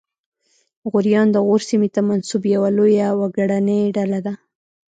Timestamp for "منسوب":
2.09-2.43